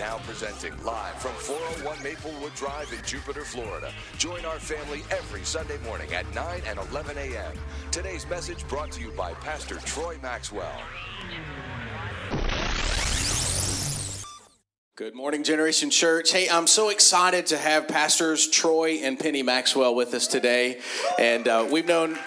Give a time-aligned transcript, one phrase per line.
[0.00, 3.92] Now presenting live from 401 Maplewood Drive in Jupiter, Florida.
[4.16, 7.52] Join our family every Sunday morning at 9 and 11 a.m.
[7.90, 10.72] Today's message brought to you by Pastor Troy Maxwell.
[14.96, 16.32] Good morning, Generation Church.
[16.32, 20.80] Hey, I'm so excited to have pastors Troy and Penny Maxwell with us today.
[21.18, 22.18] And uh, we've known.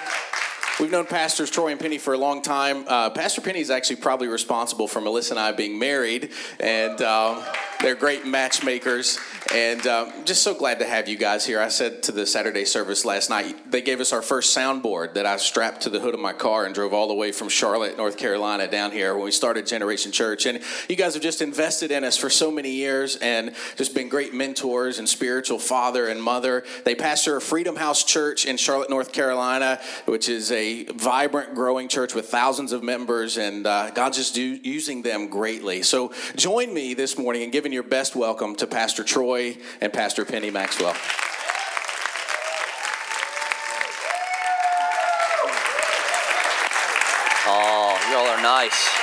[0.79, 2.85] We've known pastors Troy and Penny for a long time.
[2.87, 7.43] Uh, Pastor Penny is actually probably responsible for Melissa and I being married, and uh,
[7.83, 9.19] they're great matchmakers.
[9.53, 11.59] And um, just so glad to have you guys here.
[11.59, 15.25] I said to the Saturday service last night, they gave us our first soundboard that
[15.25, 17.97] I strapped to the hood of my car and drove all the way from Charlotte,
[17.97, 20.45] North Carolina, down here when we started Generation Church.
[20.45, 24.07] And you guys have just invested in us for so many years and just been
[24.07, 26.63] great mentors and spiritual father and mother.
[26.85, 31.89] They pastor a Freedom House Church in Charlotte, North Carolina, which is a vibrant, growing
[31.89, 35.83] church with thousands of members, and uh, God's just do, using them greatly.
[35.83, 40.25] So join me this morning in giving your best welcome to Pastor Troy and Pastor
[40.25, 40.95] Penny Maxwell.
[47.47, 49.02] Oh, y'all are nice.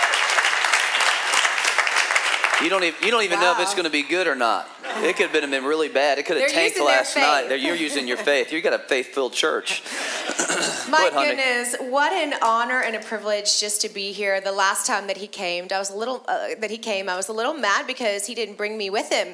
[2.63, 3.45] You don't even, you don't even wow.
[3.45, 4.69] know if it's going to be good or not.
[4.97, 6.19] It could have been really bad.
[6.19, 7.49] It could have tanked last night.
[7.61, 8.53] You're using your faith.
[8.53, 9.83] You got a faith-filled church.
[10.91, 14.41] My ahead, goodness, what an honor and a privilege just to be here.
[14.41, 17.09] The last time that he came, I was a little uh, that he came.
[17.09, 19.29] I was a little mad because he didn't bring me with him.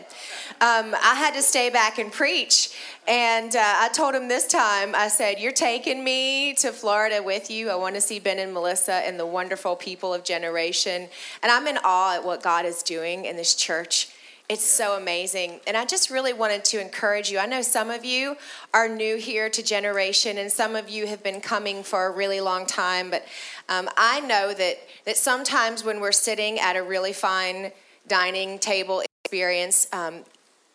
[0.60, 2.76] Um, I had to stay back and preach,
[3.08, 4.94] and uh, I told him this time.
[4.94, 7.70] I said, "You're taking me to Florida with you.
[7.70, 11.08] I want to see Ben and Melissa and the wonderful people of Generation,
[11.42, 14.08] and I'm in awe at what God is doing in this church."
[14.48, 15.58] It's so amazing.
[15.66, 17.38] And I just really wanted to encourage you.
[17.38, 18.36] I know some of you
[18.72, 22.40] are new here to Generation, and some of you have been coming for a really
[22.40, 23.10] long time.
[23.10, 23.24] But
[23.68, 27.72] um, I know that, that sometimes when we're sitting at a really fine
[28.06, 30.20] dining table experience, um,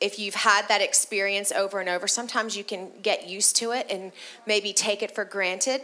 [0.01, 3.87] if you've had that experience over and over, sometimes you can get used to it
[3.89, 4.11] and
[4.45, 5.81] maybe take it for granted.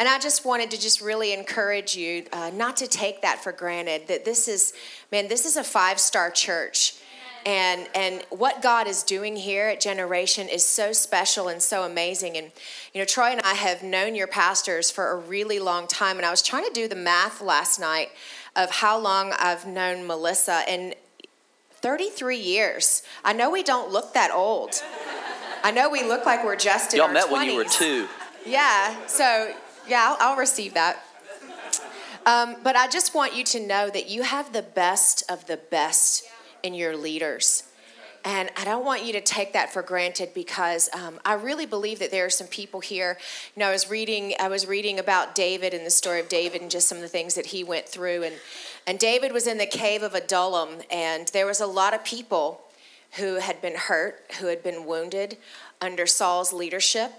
[0.00, 3.52] And I just wanted to just really encourage you uh, not to take that for
[3.52, 4.08] granted.
[4.08, 4.72] That this is,
[5.12, 6.94] man, this is a five star church
[7.46, 12.36] and and what God is doing here at Generation is so special and so amazing.
[12.36, 12.50] And
[12.92, 16.26] you know, Troy and I have known your pastors for a really long time, and
[16.26, 18.10] I was trying to do the math last night
[18.56, 20.94] of how long I've known Melissa, and
[21.74, 23.02] 33 years.
[23.24, 24.82] I know we don't look that old.
[25.62, 27.32] I know we look like we're just in Y'all our met 20s.
[27.32, 28.06] when you were two.
[28.44, 29.06] Yeah.
[29.06, 29.54] So
[29.90, 31.04] yeah, I'll, I'll receive that.
[32.26, 35.56] Um, but I just want you to know that you have the best of the
[35.56, 36.24] best
[36.62, 37.64] in your leaders.
[38.22, 41.98] And I don't want you to take that for granted because um, I really believe
[42.00, 43.16] that there are some people here.
[43.56, 46.60] You know, I was reading, I was reading about David and the story of David
[46.60, 48.24] and just some of the things that he went through.
[48.24, 48.34] And
[48.86, 52.60] and David was in the cave of Adullam, and there was a lot of people
[53.12, 55.36] who had been hurt, who had been wounded
[55.80, 57.12] under Saul's leadership.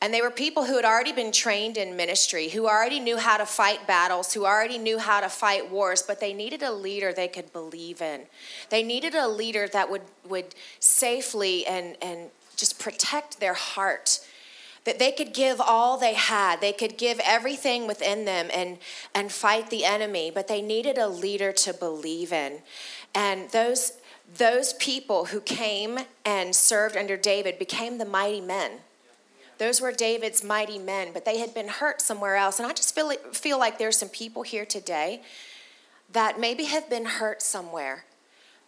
[0.00, 3.36] And they were people who had already been trained in ministry, who already knew how
[3.36, 7.12] to fight battles, who already knew how to fight wars, but they needed a leader
[7.12, 8.22] they could believe in.
[8.70, 14.20] They needed a leader that would, would safely and, and just protect their heart.
[14.84, 18.78] That they could give all they had, they could give everything within them and,
[19.14, 22.60] and fight the enemy, but they needed a leader to believe in.
[23.14, 23.94] And those,
[24.32, 28.78] those people who came and served under David became the mighty men
[29.58, 32.58] those were David's mighty men, but they had been hurt somewhere else.
[32.58, 35.22] And I just feel, feel like there's some people here today
[36.12, 38.04] that maybe have been hurt somewhere,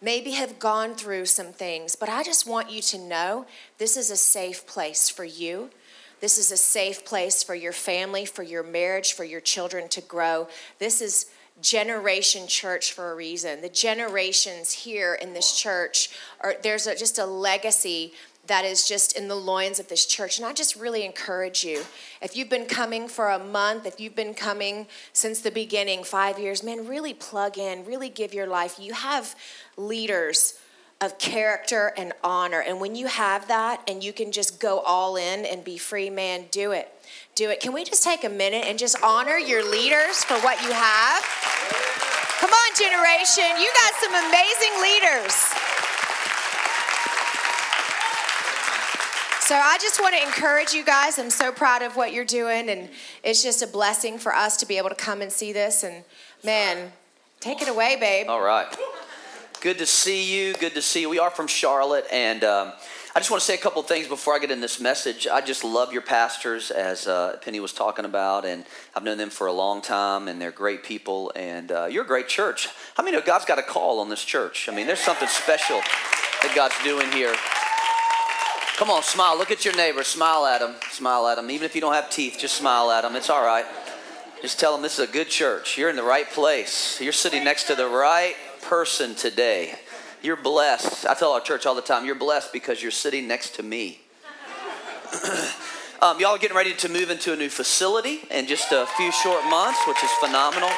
[0.01, 3.45] maybe have gone through some things, but I just want you to know
[3.77, 5.71] this is a safe place for you.
[6.19, 10.01] This is a safe place for your family, for your marriage, for your children to
[10.01, 10.47] grow.
[10.77, 11.25] This is
[11.61, 13.61] generation church for a reason.
[13.61, 16.09] The generations here in this church
[16.39, 18.13] are there's a, just a legacy
[18.47, 20.37] that is just in the loins of this church.
[20.37, 21.83] And I just really encourage you
[22.21, 26.39] if you've been coming for a month, if you've been coming since the beginning, five
[26.39, 28.77] years, man, really plug in, really give your life.
[28.79, 29.35] You have
[29.77, 30.59] leaders
[31.01, 32.61] of character and honor.
[32.61, 36.09] And when you have that and you can just go all in and be free,
[36.09, 36.93] man, do it.
[37.35, 37.59] Do it.
[37.59, 41.23] Can we just take a minute and just honor your leaders for what you have?
[42.39, 43.61] Come on, generation.
[43.61, 45.70] You got some amazing leaders.
[49.51, 51.19] So I just want to encourage you guys.
[51.19, 52.87] I'm so proud of what you're doing, and
[53.21, 55.83] it's just a blessing for us to be able to come and see this.
[55.83, 56.05] And
[56.41, 56.93] man,
[57.41, 58.29] take it away, babe.
[58.29, 58.73] All right.
[59.59, 60.53] Good to see you.
[60.53, 61.09] Good to see you.
[61.09, 62.71] We are from Charlotte, and um,
[63.13, 65.27] I just want to say a couple things before I get in this message.
[65.27, 68.63] I just love your pastors, as uh, Penny was talking about, and
[68.95, 72.07] I've known them for a long time, and they're great people, and uh, you're a
[72.07, 72.69] great church.
[72.97, 74.69] Many know God's got a call on this church?
[74.69, 75.81] I mean, there's something special
[76.41, 77.35] that God's doing here.
[78.81, 79.37] Come on, smile.
[79.37, 80.03] Look at your neighbor.
[80.03, 80.73] Smile at him.
[80.89, 81.51] Smile at him.
[81.51, 83.15] Even if you don't have teeth, just smile at him.
[83.15, 83.63] It's all right.
[84.41, 85.77] Just tell them this is a good church.
[85.77, 86.99] You're in the right place.
[86.99, 88.33] You're sitting next to the right
[88.63, 89.75] person today.
[90.23, 91.05] You're blessed.
[91.05, 93.99] I tell our church all the time, you're blessed because you're sitting next to me.
[96.01, 99.11] um, y'all are getting ready to move into a new facility in just a few
[99.11, 100.71] short months, which is phenomenal.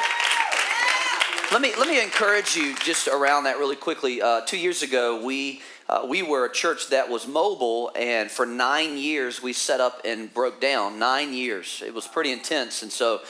[1.50, 4.20] Let me, let me encourage you just around that really quickly.
[4.20, 8.46] Uh, two years ago, we uh, we were a church that was mobile, and for
[8.46, 10.98] nine years we set up and broke down.
[10.98, 11.82] Nine years.
[11.84, 13.20] It was pretty intense, and so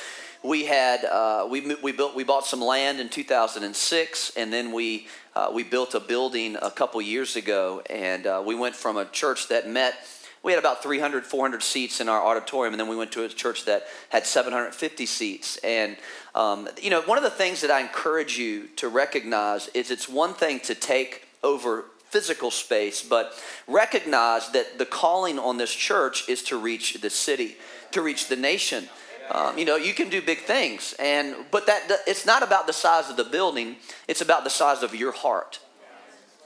[0.44, 5.08] we had uh, we we built we bought some land in 2006, and then we
[5.34, 9.06] uh, we built a building a couple years ago, and uh, we went from a
[9.06, 9.94] church that met.
[10.44, 13.28] We had about 300, 400 seats in our auditorium, and then we went to a
[13.30, 15.56] church that had 750 seats.
[15.64, 15.96] And
[16.34, 20.06] um, you know, one of the things that I encourage you to recognize is it's
[20.06, 26.28] one thing to take over physical space, but recognize that the calling on this church
[26.28, 27.56] is to reach the city,
[27.90, 28.88] to reach the nation.
[29.32, 32.72] Um, you know, you can do big things, and but that it's not about the
[32.72, 33.74] size of the building;
[34.06, 35.58] it's about the size of your heart.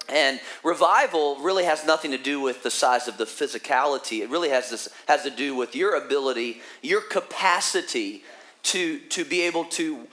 [0.08, 4.22] And revival really has nothing to do with the size of the physicality.
[4.22, 8.22] It really has this has to do with your ability, your capacity
[8.62, 10.08] to to be able to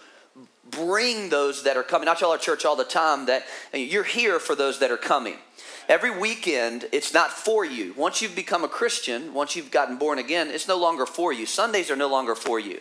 [0.69, 2.07] bring those that are coming.
[2.07, 5.35] I tell our church all the time that you're here for those that are coming.
[5.87, 7.93] Every weekend, it's not for you.
[7.95, 11.45] Once you've become a Christian, once you've gotten born again, it's no longer for you.
[11.45, 12.79] Sundays are no longer for you.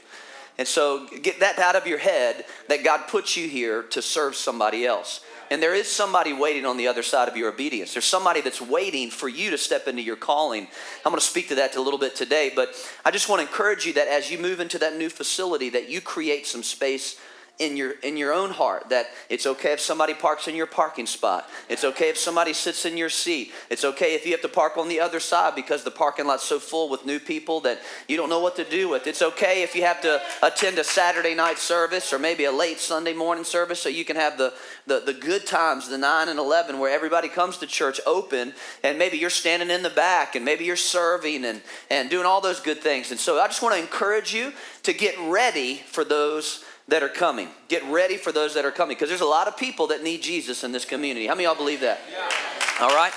[0.56, 4.36] And so get that out of your head that God puts you here to serve
[4.36, 5.20] somebody else.
[5.50, 7.92] And there is somebody waiting on the other side of your obedience.
[7.92, 10.68] There's somebody that's waiting for you to step into your calling.
[11.04, 13.46] I'm going to speak to that a little bit today, but I just want to
[13.46, 17.20] encourage you that as you move into that new facility that you create some space
[17.60, 21.06] in your in your own heart that it's okay if somebody parks in your parking
[21.06, 21.48] spot.
[21.68, 23.52] It's okay if somebody sits in your seat.
[23.70, 26.42] It's okay if you have to park on the other side because the parking lot's
[26.42, 29.06] so full with new people that you don't know what to do with.
[29.06, 32.80] It's okay if you have to attend a Saturday night service or maybe a late
[32.80, 34.52] Sunday morning service so you can have the
[34.86, 38.52] the, the good times, the 9 and 11 where everybody comes to church open
[38.82, 42.40] and maybe you're standing in the back and maybe you're serving and and doing all
[42.40, 43.12] those good things.
[43.12, 44.52] And so I just want to encourage you
[44.82, 47.48] to get ready for those that are coming.
[47.68, 50.22] Get ready for those that are coming because there's a lot of people that need
[50.22, 51.26] Jesus in this community.
[51.26, 52.00] How many y'all believe that?
[52.10, 52.86] Yeah.
[52.86, 53.12] All right.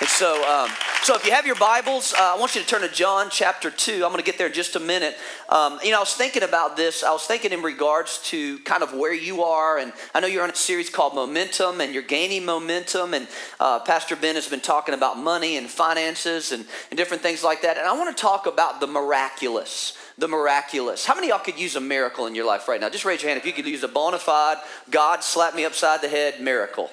[0.00, 0.70] And so, um,
[1.02, 3.70] so if you have your Bibles, uh, I want you to turn to John chapter
[3.70, 3.96] two.
[3.96, 5.14] I'm going to get there in just a minute.
[5.50, 7.04] Um, you know, I was thinking about this.
[7.04, 10.42] I was thinking in regards to kind of where you are, and I know you're
[10.42, 13.12] on a series called Momentum, and you're gaining momentum.
[13.12, 17.44] And uh, Pastor Ben has been talking about money and finances and, and different things
[17.44, 17.76] like that.
[17.76, 21.06] And I want to talk about the miraculous the miraculous.
[21.06, 22.90] How many of y'all could use a miracle in your life right now?
[22.90, 24.58] Just raise your hand if you could use a bona fide,
[24.90, 26.90] God slapped me upside the head miracle.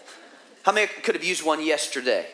[0.63, 2.25] How many could have used one yesterday?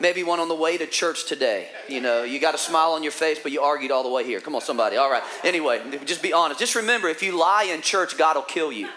[0.00, 1.68] Maybe one on the way to church today.
[1.88, 4.24] You know, you got a smile on your face, but you argued all the way
[4.24, 4.40] here.
[4.40, 4.96] Come on, somebody.
[4.96, 5.22] All right.
[5.44, 6.58] Anyway, just be honest.
[6.60, 8.88] Just remember if you lie in church, God will kill you.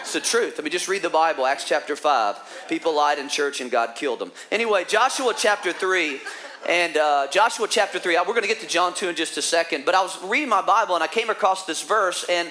[0.00, 0.56] It's the truth.
[0.58, 2.66] I mean, just read the Bible, Acts chapter 5.
[2.68, 4.32] People lied in church and God killed them.
[4.50, 6.20] Anyway, Joshua chapter 3
[6.68, 8.16] and uh, Joshua chapter 3.
[8.18, 9.84] We're going to get to John 2 in just a second.
[9.84, 12.50] But I was reading my Bible and I came across this verse, and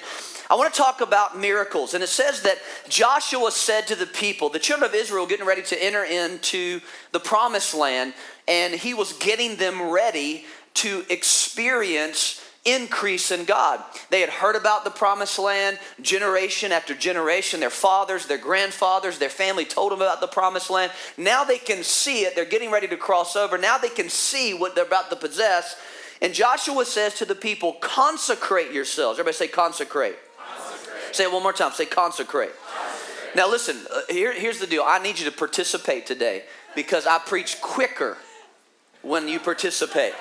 [0.54, 1.96] I want to talk about miracles.
[1.96, 5.64] And it says that Joshua said to the people, the children of Israel getting ready
[5.64, 6.80] to enter into
[7.12, 8.14] the promised land,
[8.48, 10.46] and he was getting them ready
[10.76, 13.84] to experience increase in God.
[14.12, 17.60] They had heard about the promised land generation after generation.
[17.60, 20.92] Their fathers, their grandfathers, their family told them about the promised land.
[21.18, 22.36] Now they can see it.
[22.36, 23.58] They're getting ready to cross over.
[23.58, 25.76] Now they can see what they're about to possess.
[26.22, 29.18] And Joshua says to the people, consecrate yourselves.
[29.18, 30.16] Everybody say consecrate.
[31.14, 31.72] Say it one more time.
[31.72, 32.52] Say consecrate.
[32.60, 33.36] consecrate.
[33.36, 34.84] Now listen, uh, here, here's the deal.
[34.86, 36.44] I need you to participate today
[36.76, 38.18] because I preach quicker
[39.02, 40.14] when you participate.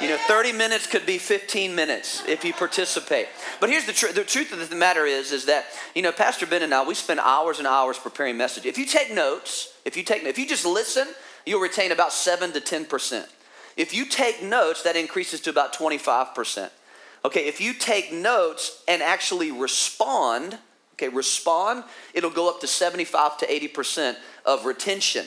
[0.00, 3.26] You know, 30 minutes could be 15 minutes if you participate.
[3.60, 4.14] But here's the truth.
[4.14, 6.94] The truth of the matter is, is that, you know, Pastor Ben and I, we
[6.94, 8.64] spend hours and hours preparing message.
[8.64, 11.08] If you take notes, if you take, if you just listen,
[11.44, 13.28] you'll retain about 7 to 10%.
[13.76, 16.70] If you take notes, that increases to about 25%.
[17.24, 20.58] Okay, if you take notes and actually respond,
[20.94, 25.26] okay, respond, it'll go up to 75 to 80% of retention.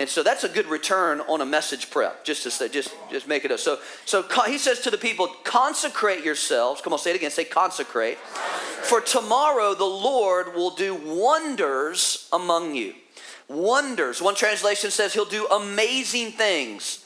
[0.00, 3.28] And so that's a good return on a message prep, just to say, just, just
[3.28, 3.60] make it up.
[3.60, 6.80] So, so he says to the people, consecrate yourselves.
[6.80, 7.30] Come on, say it again.
[7.30, 8.16] Say consecrate.
[8.18, 12.94] consecrate For tomorrow the Lord will do wonders among you.
[13.46, 14.22] Wonders.
[14.22, 17.04] One translation says he'll do amazing things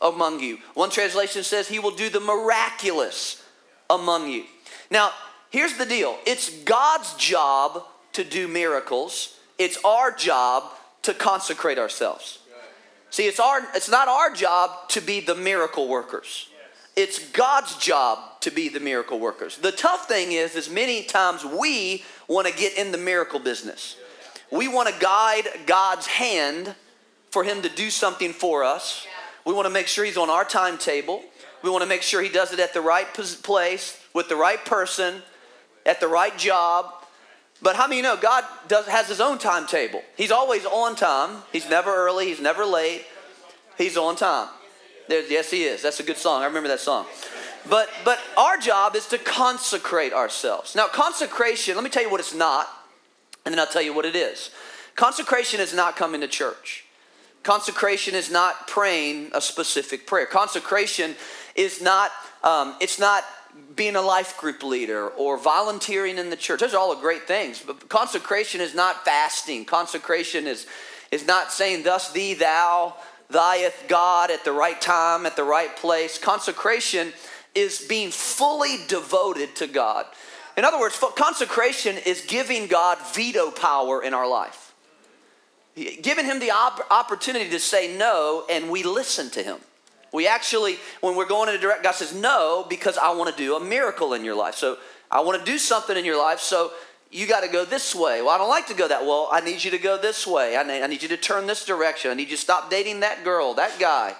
[0.00, 0.58] among you.
[0.72, 3.39] One translation says he will do the miraculous
[3.90, 4.44] among you.
[4.90, 5.10] Now,
[5.50, 10.64] here's the deal it's God's job to do miracles, it's our job
[11.02, 12.38] to consecrate ourselves.
[13.10, 16.48] See, it's, our, it's not our job to be the miracle workers.
[16.94, 19.56] It's God's job to be the miracle workers.
[19.56, 23.96] The tough thing is, is many times we want to get in the miracle business.
[24.52, 26.74] We want to guide God's hand
[27.30, 29.06] for Him to do something for us.
[29.44, 31.22] We want to make sure He's on our timetable.
[31.62, 34.64] We want to make sure He does it at the right place, with the right
[34.64, 35.22] person,
[35.86, 36.92] at the right job.
[37.62, 40.02] But how many you know God does, has His own timetable?
[40.16, 41.42] He's always on time.
[41.52, 42.26] He's never early.
[42.26, 43.04] He's never late.
[43.76, 44.48] He's on time.
[45.08, 45.82] There, yes, He is.
[45.82, 46.42] That's a good song.
[46.42, 47.06] I remember that song.
[47.68, 50.74] But but our job is to consecrate ourselves.
[50.74, 51.74] Now, consecration.
[51.74, 52.68] Let me tell you what it's not,
[53.44, 54.50] and then I'll tell you what it is.
[54.96, 56.84] Consecration is not coming to church.
[57.42, 60.26] Consecration is not praying a specific prayer.
[60.26, 61.14] Consecration
[61.60, 62.10] is not,
[62.42, 63.24] um, it's not
[63.76, 66.60] being a life group leader or volunteering in the church.
[66.60, 67.62] Those are all great things.
[67.64, 69.64] But consecration is not fasting.
[69.64, 70.66] Consecration is,
[71.10, 72.94] is not saying, Thus thee, thou,
[73.30, 76.18] thieth God at the right time, at the right place.
[76.18, 77.12] Consecration
[77.54, 80.06] is being fully devoted to God.
[80.56, 84.70] In other words, consecration is giving God veto power in our life
[86.02, 89.58] giving him the op- opportunity to say no, and we listen to him.
[90.12, 93.42] We actually, when we're going in a direct, God says no because I want to
[93.42, 94.56] do a miracle in your life.
[94.56, 94.76] So
[95.10, 96.40] I want to do something in your life.
[96.40, 96.72] So
[97.10, 98.20] you got to go this way.
[98.20, 99.02] Well, I don't like to go that.
[99.02, 100.56] Well, I need you to go this way.
[100.56, 102.10] I need, I need you to turn this direction.
[102.10, 104.14] I need you to stop dating that girl, that guy.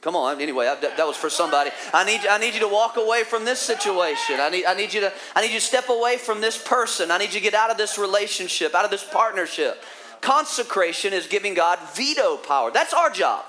[0.00, 0.40] Come on.
[0.40, 1.70] Anyway, I, that, was for somebody.
[1.94, 4.36] I need, I need you to walk away from this situation.
[4.38, 7.10] I need, I need you to, I need you to step away from this person.
[7.10, 9.82] I need you to get out of this relationship, out of this partnership.
[10.20, 12.70] Consecration is giving God veto power.
[12.70, 13.46] That's our job.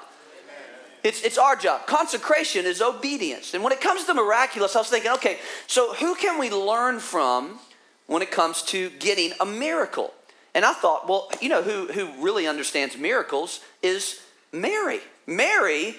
[1.06, 1.86] It's, it's our job.
[1.86, 3.54] Consecration is obedience.
[3.54, 7.00] And when it comes to miraculous, I was thinking, okay, so who can we learn
[7.00, 7.60] from
[8.08, 10.16] when it comes to getting a miracle?
[10.56, 14.20] And I thought, well, you know who, who really understands miracles is
[14.52, 15.00] Mary.
[15.28, 15.96] Mary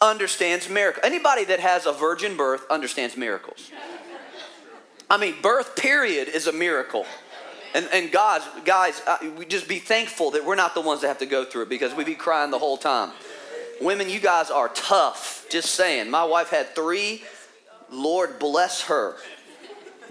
[0.00, 1.00] understands miracle.
[1.04, 3.70] Anybody that has a virgin birth understands miracles.
[5.08, 7.06] I mean, birth period is a miracle.
[7.72, 11.06] And, and guys, guys, uh, we just be thankful that we're not the ones that
[11.06, 13.12] have to go through it because we would be crying the whole time.
[13.80, 15.46] Women, you guys are tough.
[15.50, 16.10] Just saying.
[16.10, 17.22] My wife had three.
[17.90, 19.16] Lord bless her.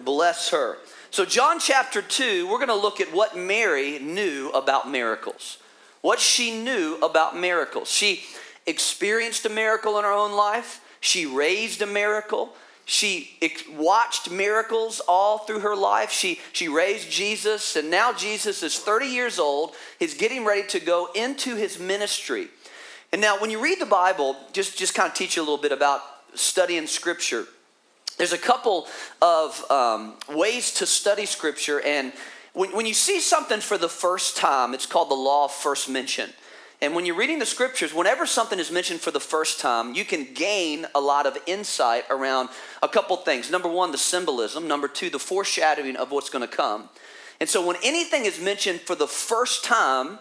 [0.03, 0.77] Bless her.
[1.11, 5.57] So, John chapter 2, we're going to look at what Mary knew about miracles.
[6.01, 7.91] What she knew about miracles.
[7.91, 8.23] She
[8.65, 12.53] experienced a miracle in her own life, she raised a miracle.
[12.85, 13.37] She
[13.69, 16.11] watched miracles all through her life.
[16.11, 19.75] She, she raised Jesus, and now Jesus is 30 years old.
[19.99, 22.47] He's getting ready to go into his ministry.
[23.11, 25.57] And now, when you read the Bible, just, just kind of teach you a little
[25.57, 26.01] bit about
[26.35, 27.45] studying Scripture.
[28.17, 28.87] There's a couple
[29.21, 32.13] of um, ways to study Scripture, and
[32.53, 35.89] when, when you see something for the first time, it's called the law of first
[35.89, 36.29] mention.
[36.81, 40.05] And when you're reading the scriptures, whenever something is mentioned for the first time, you
[40.05, 42.49] can gain a lot of insight around
[42.81, 43.51] a couple things.
[43.51, 44.65] Number one, the symbolism.
[44.65, 46.87] Number two, the foreshadowing of what's going to come.
[47.41, 50.19] And so when anything is mentioned for the first time,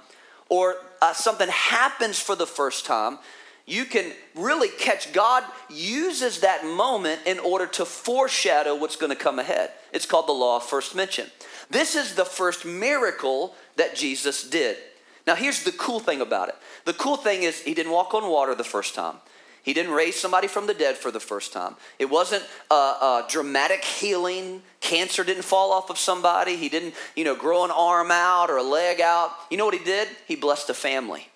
[0.49, 3.19] or uh, something happens for the first time,
[3.67, 9.23] you can really catch God uses that moment in order to foreshadow what's going to
[9.23, 9.71] come ahead.
[9.93, 11.27] It's called the law of first mention.
[11.71, 14.79] This is the first miracle that Jesus did.
[15.27, 18.31] Now, here's the cool thing about it the cool thing is, he didn't walk on
[18.31, 19.17] water the first time.
[19.63, 21.75] He didn't raise somebody from the dead for the first time.
[21.99, 24.63] It wasn't a, a, dramatic healing.
[24.81, 26.57] Cancer didn't fall off of somebody.
[26.57, 29.31] He didn't, you know, grow an arm out or a leg out.
[29.51, 30.09] You know what he did?
[30.27, 31.29] He blessed a family.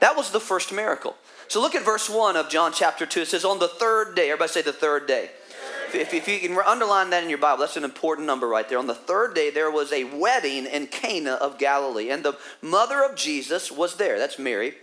[0.00, 1.16] That was the first miracle.
[1.48, 3.22] So look at verse 1 of John chapter 2.
[3.22, 5.30] It says, On the third day, everybody say the third day.
[5.94, 8.78] If, if, you can underline that in your Bible, that's an important number right there.
[8.78, 13.02] On the third day, there was a wedding in Cana of Galilee, and the mother
[13.02, 14.18] of Jesus was there.
[14.18, 14.74] That's Mary.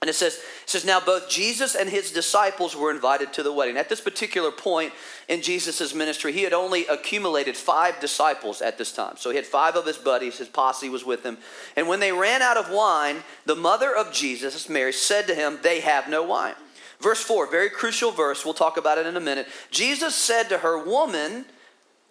[0.00, 3.52] And it says, it says, now both Jesus and his disciples were invited to the
[3.52, 3.76] wedding.
[3.76, 4.92] At this particular point
[5.26, 9.16] in Jesus' ministry, he had only accumulated five disciples at this time.
[9.16, 11.38] So he had five of his buddies, his posse was with him.
[11.74, 15.58] And when they ran out of wine, the mother of Jesus, Mary, said to him,
[15.62, 16.54] They have no wine.
[17.00, 18.44] Verse 4, very crucial verse.
[18.44, 19.48] We'll talk about it in a minute.
[19.72, 21.44] Jesus said to her, Woman,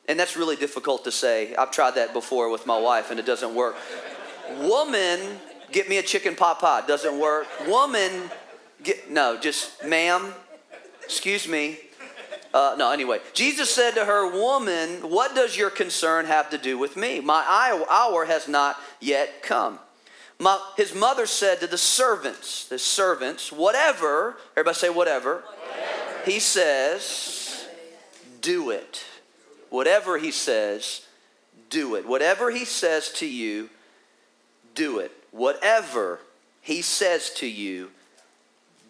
[0.09, 1.55] and that's really difficult to say.
[1.55, 3.75] I've tried that before with my wife and it doesn't work.
[4.59, 5.19] Woman,
[5.77, 6.81] get me a chicken pot pie.
[6.87, 7.45] Doesn't work.
[7.67, 8.31] Woman,
[8.81, 10.33] get, no, just ma'am,
[11.03, 11.77] excuse me.
[12.51, 16.79] Uh, no, anyway, Jesus said to her, Woman, what does your concern have to do
[16.79, 17.19] with me?
[17.19, 17.45] My
[17.91, 19.77] hour has not yet come.
[20.39, 25.43] My, his mother said to the servants, the servants, whatever, everybody say whatever.
[25.43, 26.25] whatever.
[26.25, 27.67] He says,
[28.41, 29.03] do it.
[29.69, 31.05] Whatever he says,
[31.69, 32.07] do it.
[32.07, 33.69] Whatever he says to you,
[34.73, 35.11] do it.
[35.37, 36.19] Whatever
[36.61, 37.91] he says to you,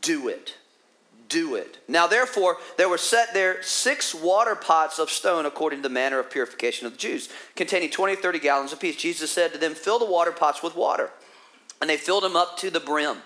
[0.01, 0.55] do it.
[1.27, 1.79] Do it.
[1.89, 6.19] Now, therefore, there were set there six water pots of stone according to the manner
[6.19, 8.95] of purification of the Jews, containing 20 30 gallons apiece.
[8.95, 11.11] Jesus said to them, Fill the water pots with water.
[11.81, 13.17] And they filled them up to the brim.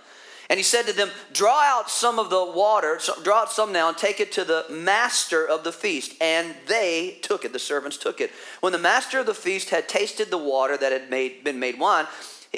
[0.50, 3.88] And he said to them, Draw out some of the water, draw out some now,
[3.88, 6.16] and take it to the master of the feast.
[6.20, 8.32] And they took it, the servants took it.
[8.62, 11.80] When the master of the feast had tasted the water that had made, been made
[11.80, 12.08] wine,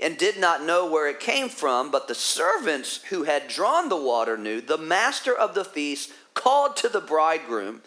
[0.02, 3.98] and did not know where it came from, but the servants who had drawn the
[3.98, 7.82] water knew, the master of the feast called to the bridegroom,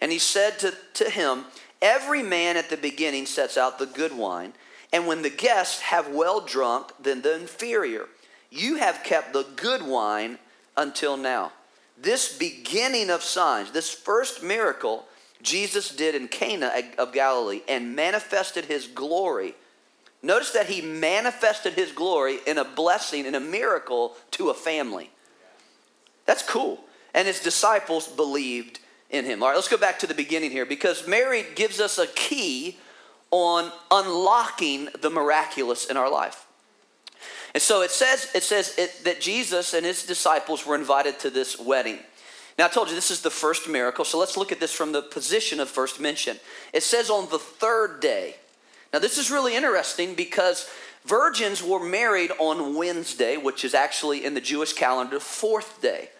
[0.00, 1.44] and he said to, to him,
[1.82, 4.52] Every man at the beginning sets out the good wine
[4.92, 8.06] and when the guests have well drunk, then the inferior.
[8.50, 10.38] You have kept the good wine
[10.76, 11.52] until now.
[12.00, 15.04] This beginning of signs, this first miracle
[15.42, 19.54] Jesus did in Cana of Galilee and manifested his glory.
[20.22, 25.10] Notice that he manifested his glory in a blessing, in a miracle to a family.
[26.26, 26.80] That's cool.
[27.14, 29.42] And his disciples believed in him.
[29.42, 32.78] All right, let's go back to the beginning here because Mary gives us a key
[33.30, 36.46] on unlocking the miraculous in our life.
[37.54, 41.30] And so it says, it says it, that Jesus and his disciples were invited to
[41.30, 41.98] this wedding.
[42.58, 44.92] Now, I told you this is the first miracle, so let's look at this from
[44.92, 46.38] the position of first mention.
[46.72, 48.36] It says on the third day.
[48.92, 50.68] Now, this is really interesting because
[51.04, 56.10] virgins were married on Wednesday, which is actually in the Jewish calendar, fourth day.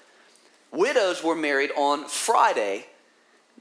[0.70, 2.86] Widows were married on Friday,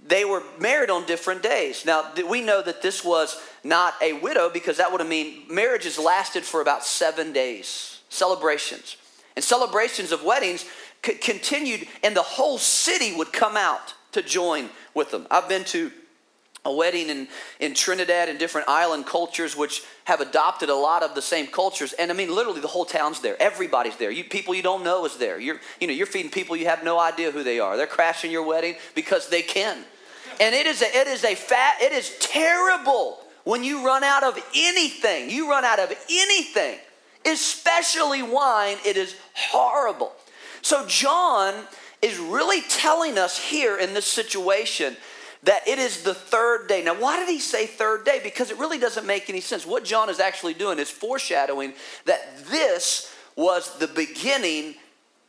[0.06, 1.86] they were married on different days.
[1.86, 5.98] Now, we know that this was not a widow because that would have mean marriages
[5.98, 8.98] lasted for about seven days, celebrations.
[9.36, 10.66] And celebrations of weddings
[11.02, 15.28] continued, and the whole city would come out to join with them.
[15.30, 15.92] I've been to
[16.68, 17.28] a wedding in,
[17.60, 21.94] in Trinidad and different island cultures which have adopted a lot of the same cultures.
[21.94, 23.42] And I mean, literally, the whole town's there.
[23.42, 24.12] Everybody's there.
[24.12, 25.40] You, people you don't know is there.
[25.40, 27.78] You're, you know, you're feeding people you have no idea who they are.
[27.78, 29.78] They're crashing your wedding because they can.
[30.40, 34.24] And it is a, it is a fat, it is terrible when you run out
[34.24, 35.30] of anything.
[35.30, 36.78] You run out of anything,
[37.26, 38.78] especially wine.
[38.86, 40.12] It is horrible.
[40.62, 41.54] So John
[42.02, 44.98] is really telling us here in this situation
[45.48, 46.84] that it is the third day.
[46.84, 48.20] Now, why did he say third day?
[48.22, 49.66] Because it really doesn't make any sense.
[49.66, 54.76] What John is actually doing is foreshadowing that this was the beginning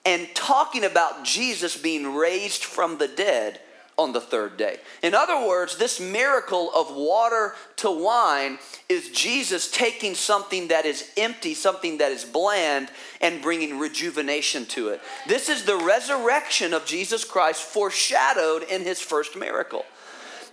[0.05, 3.61] and talking about Jesus being raised from the dead
[3.97, 4.79] on the third day.
[5.05, 11.11] In other words, this miracle of water to wine is Jesus taking something that is
[11.17, 15.01] empty, something that is bland, and bringing rejuvenation to it.
[15.29, 19.85] This is the resurrection of Jesus Christ foreshadowed in his first miracle.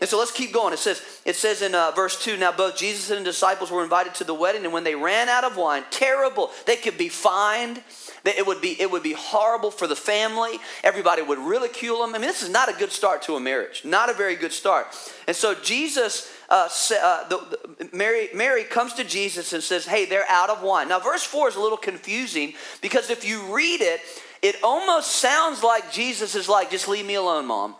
[0.02, 0.74] And so let's keep going.
[0.74, 3.84] It says, it says in uh, verse 2 Now both Jesus and the disciples were
[3.84, 7.10] invited to the wedding, and when they ran out of wine, terrible, they could be
[7.10, 7.82] fined.
[8.26, 10.58] It would be, it would be horrible for the family.
[10.84, 12.16] Everybody would ridicule them.
[12.16, 14.52] I mean, this is not a good start to a marriage, not a very good
[14.52, 14.88] start.
[15.28, 16.68] And so Jesus, uh,
[17.02, 17.38] uh, the,
[17.78, 20.90] the, Mary, Mary comes to Jesus and says, Hey, they're out of wine.
[20.90, 24.02] Now, verse 4 is a little confusing because if you read it,
[24.42, 27.76] it almost sounds like Jesus is like, Just leave me alone, mom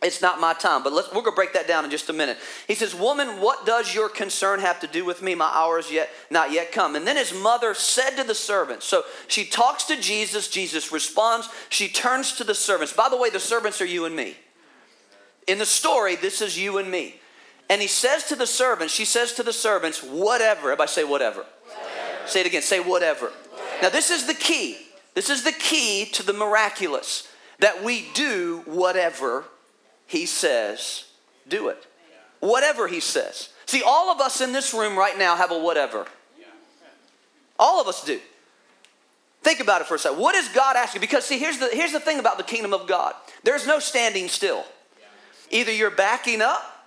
[0.00, 0.84] it's not my time.
[0.84, 2.38] But let's, we're going to break that down in just a minute.
[2.68, 5.34] He says, Woman, what does your concern have to do with me?
[5.34, 6.94] My hour is yet not yet come.
[6.94, 10.48] And then his mother said to the servants, So she talks to Jesus.
[10.48, 11.48] Jesus responds.
[11.68, 12.92] She turns to the servants.
[12.92, 14.36] By the way, the servants are you and me.
[15.48, 17.16] In the story, this is you and me.
[17.68, 20.68] And he says to the servants, she says to the servants, whatever.
[20.68, 21.44] Everybody say whatever.
[21.64, 22.28] whatever.
[22.28, 22.62] Say it again.
[22.62, 23.26] Say whatever.
[23.26, 23.82] whatever.
[23.82, 24.78] Now, this is the key.
[25.14, 27.26] This is the key to the miraculous
[27.58, 29.44] that we do whatever
[30.08, 31.04] he says,
[31.46, 31.86] do it.
[32.40, 33.50] Whatever he says.
[33.66, 36.06] See, all of us in this room right now have a whatever.
[37.58, 38.18] All of us do.
[39.42, 40.18] Think about it for a second.
[40.18, 41.00] What is God asking?
[41.00, 43.14] Because see, here's the here's the thing about the kingdom of God.
[43.44, 44.64] There's no standing still.
[45.50, 46.86] Either you're backing up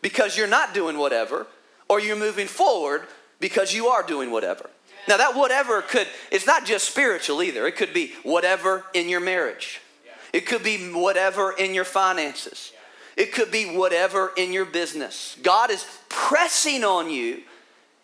[0.00, 1.46] because you're not doing whatever,
[1.88, 3.02] or you're moving forward
[3.40, 4.70] because you are doing whatever.
[5.08, 7.66] Now that whatever could it's not just spiritual either.
[7.66, 9.80] It could be whatever in your marriage.
[10.34, 12.72] It could be whatever in your finances.
[13.16, 15.38] It could be whatever in your business.
[15.44, 17.42] God is pressing on you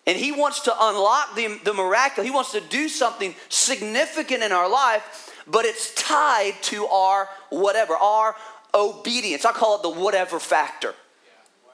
[0.07, 2.23] and He wants to unlock the, the miracle.
[2.23, 7.97] He wants to do something significant in our life, but it's tied to our whatever,
[7.97, 8.37] our
[8.73, 9.45] obedience.
[9.45, 10.95] I call it the whatever factor.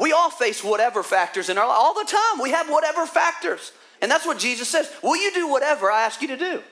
[0.00, 2.42] We all face whatever factors in our life all the time.
[2.42, 3.72] We have whatever factors.
[4.00, 4.90] And that's what Jesus says.
[5.02, 6.62] Will you do whatever I ask you to do?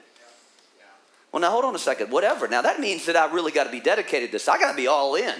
[1.34, 2.12] Well, now hold on a second.
[2.12, 2.46] Whatever.
[2.46, 4.46] Now that means that I really got to be dedicated to this.
[4.46, 5.34] I got to be all in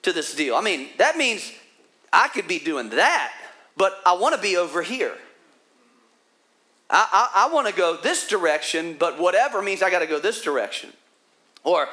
[0.00, 0.54] to this deal.
[0.54, 1.52] I mean, that means
[2.10, 3.30] I could be doing that,
[3.76, 5.12] but I want to be over here.
[6.88, 10.18] I, I, I want to go this direction, but whatever means I got to go
[10.18, 10.94] this direction.
[11.62, 11.86] Or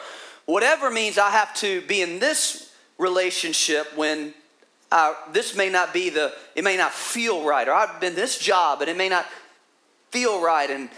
[0.46, 4.34] whatever means I have to be in this relationship when
[4.94, 7.68] uh, this may not be the, it may not feel right.
[7.68, 9.26] Or I've been this job and it may not
[10.10, 10.70] feel right.
[10.70, 10.90] And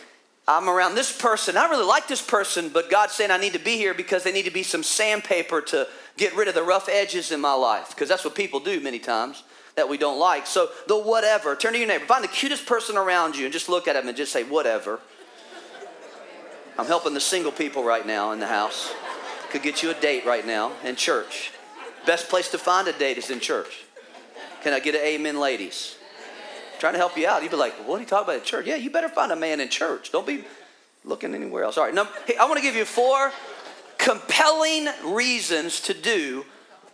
[0.47, 1.55] I'm around this person.
[1.55, 4.31] I really like this person, but God's saying I need to be here because they
[4.31, 7.89] need to be some sandpaper to get rid of the rough edges in my life.
[7.89, 9.43] Because that's what people do many times
[9.75, 10.47] that we don't like.
[10.47, 11.55] So the whatever.
[11.55, 12.05] Turn to your neighbor.
[12.05, 14.99] Find the cutest person around you and just look at them and just say, whatever.
[16.77, 18.93] I'm helping the single people right now in the house.
[19.51, 21.51] Could get you a date right now in church.
[22.05, 23.83] Best place to find a date is in church.
[24.63, 25.97] Can I get an amen, ladies?
[26.81, 27.43] Trying to help you out.
[27.43, 28.65] You'd be like, what are you talking about in church?
[28.65, 30.11] Yeah, you better find a man in church.
[30.11, 30.43] Don't be
[31.05, 31.77] looking anywhere else.
[31.77, 33.31] All right, number, hey, I want to give you four
[33.99, 36.43] compelling reasons to do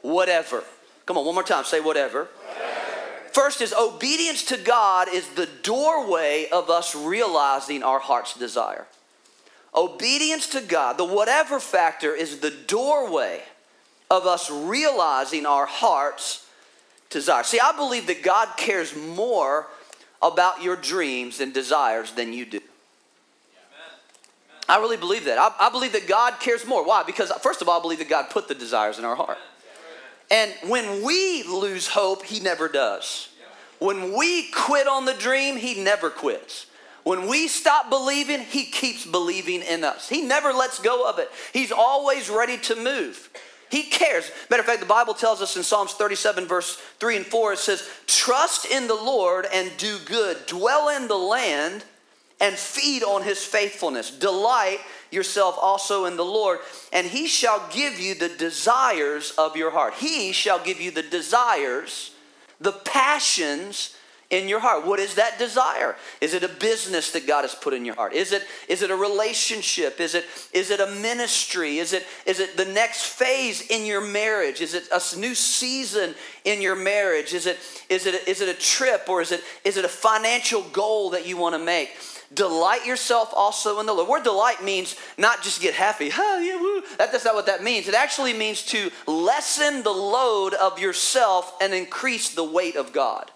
[0.02, 0.62] whatever.
[1.06, 1.64] Come on, one more time.
[1.64, 2.28] Say whatever.
[2.28, 3.30] whatever.
[3.32, 8.88] First is obedience to God is the doorway of us realizing our heart's desire.
[9.74, 13.42] Obedience to God, the whatever factor, is the doorway
[14.12, 16.46] of us realizing our heart's
[17.10, 17.44] desire.
[17.44, 19.68] See, I believe that God cares more
[20.22, 22.62] about your dreams and desires than you do.
[24.70, 25.38] I really believe that.
[25.38, 26.86] I, I, believe that God cares more.
[26.86, 27.04] Why?
[27.04, 29.38] Because, first of all, I believe that God put the desires in our heart.
[30.30, 33.30] And when we lose hope, He never does.
[33.80, 36.66] When we quit on the dream, He never quits.
[37.04, 40.10] When we stop believing, He keeps believing in us.
[40.10, 41.30] He never lets go of it.
[41.54, 43.30] He's always ready to move.
[43.70, 44.32] He cares.
[44.50, 47.60] Matter of fact, the Bible tells us in Psalms 37, verse 3 and 4, it
[47.60, 51.84] says, Trust in the Lord and do good, dwell in the land
[52.40, 54.12] and feed on his faithfulness.
[54.12, 54.80] Delight
[55.12, 56.60] yourself also in the Lord,
[56.94, 59.96] and he shall give you the desires of your heart.
[59.96, 62.12] He shall give you the desires,
[62.62, 63.96] the passions
[64.30, 64.86] in your heart.
[64.86, 65.96] What is that desire?
[66.20, 68.14] Is it a business that God has put in your heart?
[68.14, 70.02] Is it is it a relationship?
[70.02, 71.78] Is it is it a ministry?
[71.78, 74.60] Is it is it the next phase in your marriage?
[74.62, 76.14] Is it a new season
[76.44, 77.34] in your marriage?
[77.34, 77.58] Is it
[77.90, 81.26] is it is it a trip or is it is it a financial goal that
[81.26, 81.92] you want to make?
[82.34, 84.10] Delight yourself also in the Lord.
[84.10, 86.12] Word delight means not just get happy.
[86.20, 86.82] Oh, yeah, woo.
[86.98, 87.88] That, that's not what that means.
[87.88, 93.32] It actually means to lessen the load of yourself and increase the weight of God.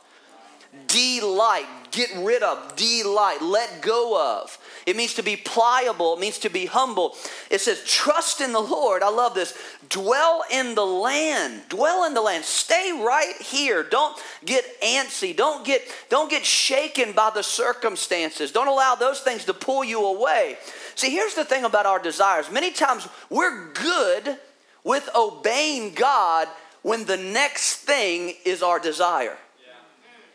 [0.88, 4.58] Delight, get rid of, delight, let go of.
[4.86, 7.16] It means to be pliable, it means to be humble.
[7.50, 9.04] It says, trust in the Lord.
[9.04, 9.58] I love this.
[9.90, 11.64] Dwell in the land.
[11.68, 12.46] Dwell in the land.
[12.46, 13.84] Stay right here.
[13.84, 15.36] Don't get antsy.
[15.36, 18.54] Don't get, don't get shaken by the circumstances.
[18.54, 20.58] Don't allow those things to pull you away.
[20.96, 22.50] See, here's the thing about our desires.
[22.50, 24.38] Many times we're good
[24.86, 26.48] with obeying God
[26.82, 29.38] when the next thing is our desire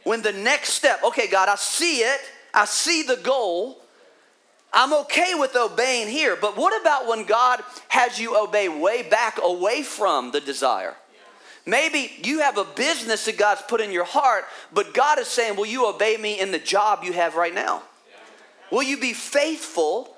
[0.07, 2.21] when the next step, okay, God, I see it,
[2.55, 3.83] I see the goal,
[4.73, 9.41] I'm okay with obeying here, but what about when God has you obey way back
[9.43, 10.95] away from the desire?
[11.67, 15.57] Maybe you have a business that God's put in your heart, but God is saying,
[15.57, 17.83] Will you obey me in the job you have right now?
[18.71, 20.17] Will you be faithful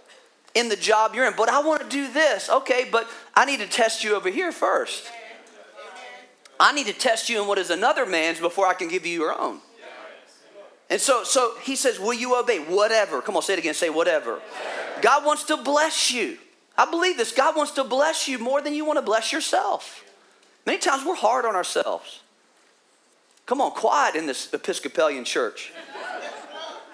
[0.54, 1.34] in the job you're in?
[1.34, 2.50] But I want to do this.
[2.50, 5.10] Okay, but I need to test you over here first.
[6.60, 9.18] I need to test you in what is another man's before I can give you
[9.18, 9.60] your own.
[10.90, 12.58] And so, so he says, Will you obey?
[12.58, 13.20] Whatever.
[13.20, 13.74] Come on, say it again.
[13.74, 14.40] Say whatever.
[15.02, 16.38] God wants to bless you.
[16.76, 17.32] I believe this.
[17.32, 20.04] God wants to bless you more than you want to bless yourself.
[20.64, 22.20] Many times we're hard on ourselves.
[23.46, 25.72] Come on, quiet in this Episcopalian church.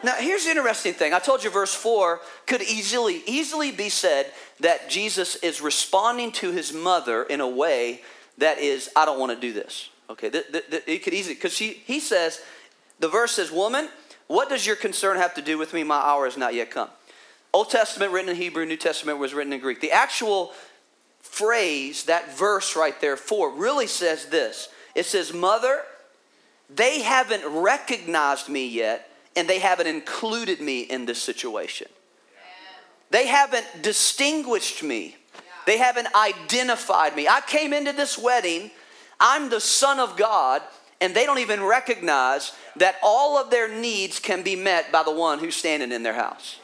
[0.05, 1.15] Now, here's the interesting thing.
[1.15, 4.31] I told you verse 4 could easily, easily be said
[4.61, 8.03] that Jesus is responding to his mother in a way
[8.39, 9.89] that is, I don't want to do this.
[10.11, 12.41] Okay, th- th- th- it could easily, because he says,
[13.05, 13.91] the verse says, Woman,
[14.29, 15.85] what does your concern have to do with me?
[15.85, 16.89] My hour has not yet come.
[17.53, 19.83] Old Testament written in Hebrew, New Testament was written in Greek.
[19.83, 20.53] The actual
[21.21, 25.83] phrase, that verse right there, for, really says this it says, Mother,
[26.75, 31.89] they haven't recognized me yet, and they haven't included me in this situation.
[33.11, 35.17] They haven't distinguished me.
[35.67, 37.29] They haven't identified me.
[37.29, 38.71] I came into this wedding,
[39.21, 40.63] I'm the Son of God,
[41.05, 45.13] and they don't even recognize that all of their needs can be met by the
[45.13, 46.59] one who's standing in their house.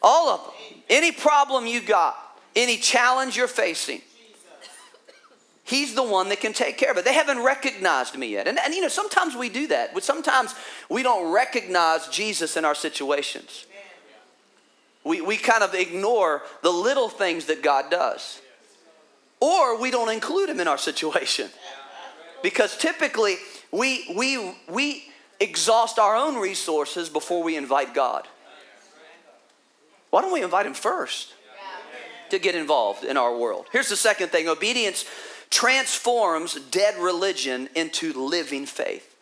[0.00, 0.80] All of them.
[0.88, 2.16] Any problem you got,
[2.54, 4.02] any challenge you're facing,
[5.66, 7.06] He's the one that can take care of it.
[7.06, 8.46] They haven't recognized me yet.
[8.46, 9.94] And, and you know, sometimes we do that.
[9.94, 10.54] But sometimes
[10.90, 13.64] we don't recognize Jesus in our situations.
[15.04, 18.42] We, we kind of ignore the little things that God does.
[19.40, 21.48] Or we don't include him in our situation.
[22.44, 23.36] Because typically
[23.72, 25.04] we, we, we
[25.40, 28.28] exhaust our own resources before we invite God.
[30.10, 31.32] Why don't we invite him first
[32.28, 33.68] to get involved in our world?
[33.72, 35.06] Here's the second thing obedience
[35.48, 39.16] transforms dead religion into living faith.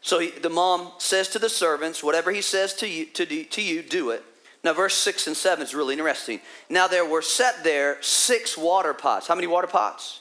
[0.00, 3.44] So he, the mom says to the servants, whatever he says to you, to, do,
[3.44, 4.24] to you, do it.
[4.64, 6.40] Now, verse 6 and 7 is really interesting.
[6.68, 9.28] Now, there were set there six water pots.
[9.28, 10.20] How many water pots?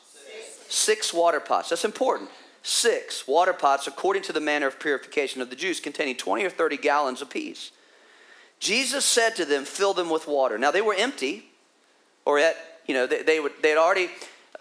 [0.69, 1.69] Six, water pots.
[1.69, 2.29] That's important.
[2.61, 6.49] Six water pots, according to the manner of purification of the Jews, containing 20 or
[6.49, 7.71] 30 gallons apiece.
[8.59, 10.57] Jesus said to them, Fill them with water.
[10.57, 11.45] Now, they were empty,
[12.23, 12.55] or at,
[12.85, 14.09] you know, they, they, would, they had already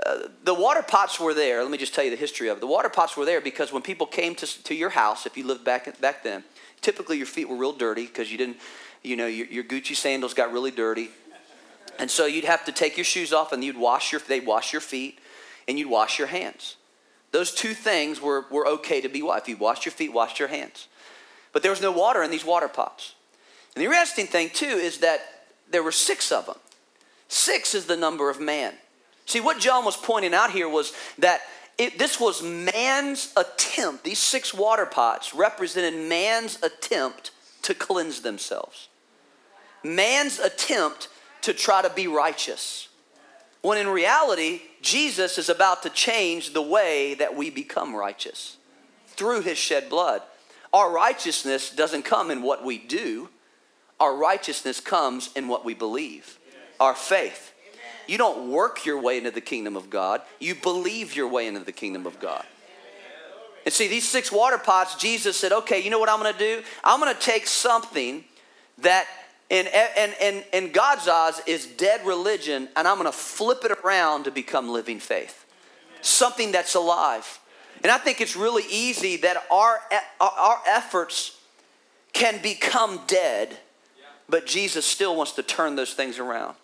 [0.06, 1.60] uh, the water pots were there.
[1.62, 2.60] Let me just tell you the history of it.
[2.60, 5.44] The water pots were there because when people came to, to your house, if you
[5.44, 6.44] lived back, back then,
[6.80, 8.58] typically your feet were real dirty because you didn't,
[9.02, 11.10] you know, your, your Gucci sandals got really dirty.
[11.98, 14.72] And so you'd have to take your shoes off and you'd wash your, they'd wash
[14.72, 15.18] your feet
[15.68, 16.76] and you'd wash your hands.
[17.30, 19.42] Those two things were, were okay to be washed.
[19.42, 20.88] If you washed your feet, washed your hands.
[21.52, 23.14] But there was no water in these water pots.
[23.74, 25.20] And the interesting thing, too, is that
[25.70, 26.56] there were six of them.
[27.28, 28.72] Six is the number of man.
[29.26, 31.42] See, what John was pointing out here was that
[31.76, 34.04] it, this was man's attempt.
[34.04, 37.30] These six water pots represented man's attempt
[37.62, 38.88] to cleanse themselves,
[39.84, 41.08] man's attempt
[41.42, 42.87] to try to be righteous.
[43.62, 48.56] When in reality, Jesus is about to change the way that we become righteous
[49.08, 50.22] through his shed blood.
[50.72, 53.30] Our righteousness doesn't come in what we do,
[53.98, 56.38] our righteousness comes in what we believe,
[56.78, 57.52] our faith.
[58.06, 61.64] You don't work your way into the kingdom of God, you believe your way into
[61.64, 62.46] the kingdom of God.
[63.64, 66.62] And see, these six water pots, Jesus said, okay, you know what I'm gonna do?
[66.84, 68.24] I'm gonna take something
[68.78, 69.06] that
[69.50, 74.24] in, in, in, in God's eyes is dead religion, and I'm gonna flip it around
[74.24, 75.46] to become living faith.
[76.00, 77.40] Something that's alive.
[77.82, 79.80] And I think it's really easy that our,
[80.20, 81.40] our efforts
[82.12, 83.56] can become dead,
[84.28, 86.56] but Jesus still wants to turn those things around.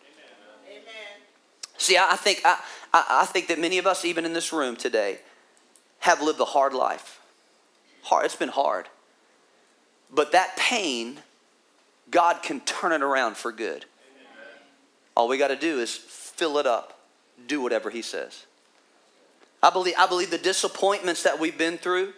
[1.78, 2.58] See, I think, I,
[2.92, 5.18] I think that many of us, even in this room today,
[6.00, 7.20] have lived a hard life.
[8.02, 8.88] Hard, it's been hard.
[10.12, 11.18] But that pain,
[12.14, 13.84] God can turn it around for good.
[15.16, 16.96] All we got to do is fill it up,
[17.48, 18.46] do whatever He says.
[19.60, 22.12] I believe, I believe the disappointments that we've been through,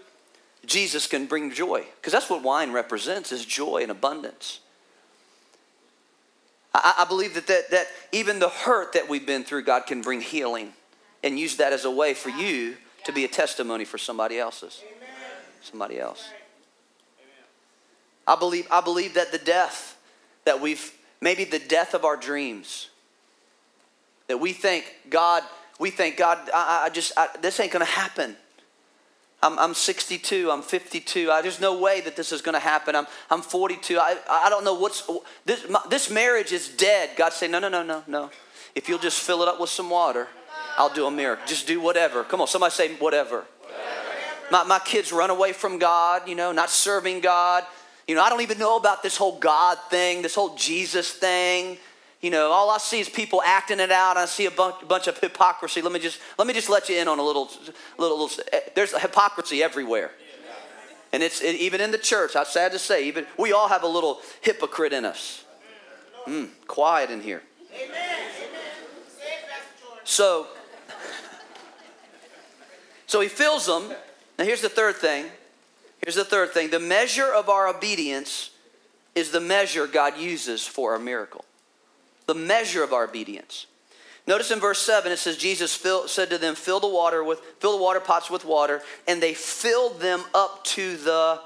[0.67, 1.85] Jesus can bring joy.
[1.97, 4.61] Because that's what wine represents is joy and abundance.
[6.75, 10.03] I, I believe that, that, that even the hurt that we've been through, God can
[10.03, 10.75] bring healing
[11.25, 14.83] and use that as a way for you to be a testimony for somebody else's.
[15.63, 16.29] Somebody else.
[18.27, 19.99] I believe, I believe that the death
[20.45, 22.91] that we've, maybe the death of our dreams,
[24.29, 25.43] that we think, God,
[25.79, 28.37] we think, God, I, I just, I, this ain't gonna happen.
[29.43, 31.31] I'm, I'm 62, I'm 52.
[31.31, 32.97] I, there's no way that this is to happen.
[32.97, 33.99] I'm, I'm 42.
[33.99, 35.09] I, I don't know what's,
[35.45, 37.11] this, my, this marriage is dead.
[37.17, 38.31] God say, no, no, no, no, no.
[38.75, 40.27] If you'll just fill it up with some water,
[40.77, 41.47] I'll do a miracle.
[41.47, 42.25] Just do whatever.
[42.25, 43.45] Come on, somebody say whatever.
[44.51, 47.65] My, my kids run away from God, you know, not serving God.
[48.07, 51.79] You know, I don't even know about this whole God thing, this whole Jesus thing.
[52.21, 54.16] You know, all I see is people acting it out.
[54.16, 55.83] I see a bunch, bunch of hypocrisy.
[55.83, 57.51] Let me just let me just let you in on a little,
[57.99, 58.45] little, little.
[58.53, 60.12] Eh, there's hypocrisy everywhere,
[61.12, 62.37] and it's it, even in the church.
[62.37, 65.45] I'm sad to say, even we all have a little hypocrite in us.
[66.27, 67.42] Mm, quiet in here.
[70.05, 70.47] So,
[73.07, 73.92] so he fills them.
[74.38, 75.27] Now here's the third thing.
[76.07, 76.71] Here's the third thing.
[76.71, 78.51] The measure of our obedience
[79.16, 81.45] is the measure God uses for our miracle
[82.27, 83.66] the measure of our obedience.
[84.25, 87.40] Notice in verse 7 it says Jesus fill, said to them, fill the water with
[87.59, 91.40] fill the water pots with water, and they filled them up to the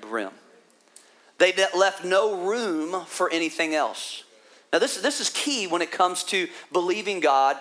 [0.00, 0.30] brim.
[1.36, 4.24] They left no room for anything else.
[4.72, 7.58] Now this, this is key when it comes to believing God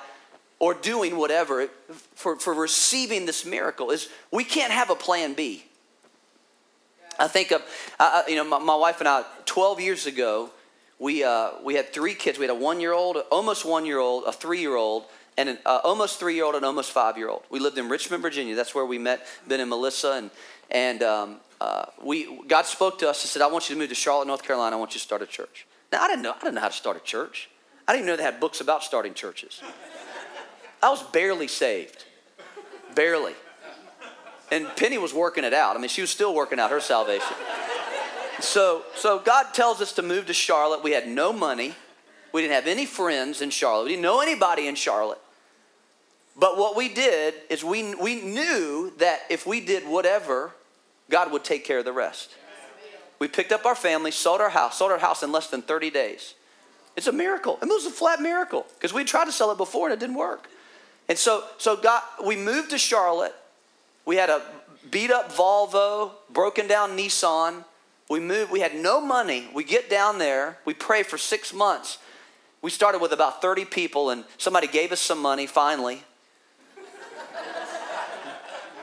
[0.59, 1.67] or doing whatever
[2.15, 5.66] for, for receiving this miracle is we can't have a plan B.
[7.19, 7.61] I think of,
[7.99, 10.51] uh, you know, my, my wife and I, 12 years ago,
[10.99, 12.39] we, uh, we had three kids.
[12.39, 15.05] We had a one year old, almost one year old, a three year old,
[15.37, 17.43] and an uh, almost three year old and almost five year old.
[17.49, 18.55] We lived in Richmond, Virginia.
[18.55, 20.13] That's where we met Ben and Melissa.
[20.13, 20.31] And,
[20.71, 23.89] and um, uh, we, God spoke to us and said, I want you to move
[23.89, 24.75] to Charlotte, North Carolina.
[24.75, 25.67] I want you to start a church.
[25.91, 27.49] Now, I didn't know, I didn't know how to start a church.
[27.87, 29.61] I didn't even know they had books about starting churches.
[30.83, 32.05] I was barely saved.
[32.95, 33.33] Barely.
[34.51, 35.75] And Penny was working it out.
[35.75, 37.35] I mean, she was still working out her salvation.
[38.39, 40.83] So, so God tells us to move to Charlotte.
[40.83, 41.75] We had no money.
[42.31, 43.85] We didn't have any friends in Charlotte.
[43.85, 45.19] We didn't know anybody in Charlotte.
[46.35, 50.53] But what we did is we, we knew that if we did whatever,
[51.09, 52.35] God would take care of the rest.
[53.19, 55.89] We picked up our family, sold our house, sold our house in less than 30
[55.89, 56.35] days.
[56.95, 57.57] It's a miracle.
[57.61, 60.15] It was a flat miracle because we tried to sell it before and it didn't
[60.17, 60.47] work.
[61.09, 63.35] And so, so God, we moved to Charlotte.
[64.07, 64.41] We had a
[64.89, 67.65] beat up Volvo, broken down Nissan.
[68.09, 69.49] We moved, we had no money.
[69.53, 71.97] We get down there, we pray for six months.
[72.61, 76.03] We started with about 30 people, and somebody gave us some money finally.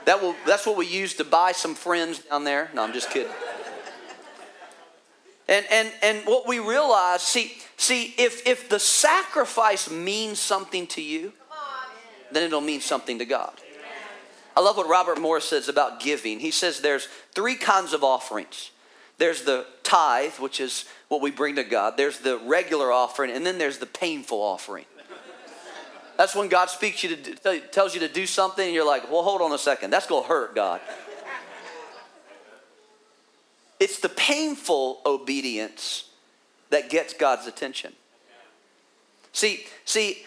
[0.05, 2.71] that will, that's what we used to buy some friends down there.
[2.75, 3.33] No, I'm just kidding.
[5.49, 11.01] And, and, and what we realize, see, see if, if the sacrifice means something to
[11.01, 11.33] you,
[12.31, 13.55] then it'll mean something to God.
[14.57, 16.41] I love what Robert Moore says about giving.
[16.41, 18.71] He says there's three kinds of offerings
[19.19, 23.47] there's the tithe, which is what we bring to God, there's the regular offering, and
[23.47, 24.87] then there's the painful offering.
[26.17, 29.11] That's when God speaks to you to tells you to do something, and you're like,
[29.11, 30.81] well, hold on a second, that's gonna hurt, God.
[33.81, 36.09] It's the painful obedience
[36.71, 37.93] that gets God's attention.
[39.33, 40.25] See, see,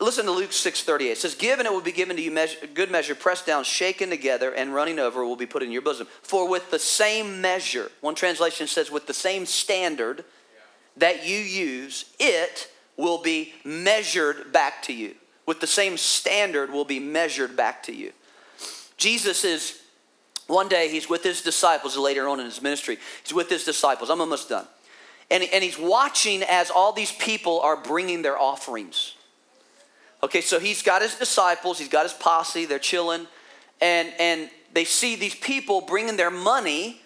[0.00, 1.12] listen to Luke 6:38.
[1.12, 3.64] It says, "Give and it will be given to you measure, good measure, pressed down,
[3.64, 6.08] shaken together, and running over will be put in your bosom.
[6.22, 10.24] For with the same measure, one translation says, with the same standard
[10.96, 15.16] that you use, it will be measured back to you.
[15.46, 18.12] With the same standard will be measured back to you."
[18.96, 19.80] Jesus is
[20.46, 22.98] one day he's with his disciples later on in his ministry.
[23.22, 24.10] He's with his disciples.
[24.10, 24.66] I'm almost done.
[25.30, 29.14] And, and he's watching as all these people are bringing their offerings.
[30.22, 33.26] Okay, so he's got his disciples, he's got his posse, they're chilling,
[33.80, 37.00] and, and they see these people bringing their money.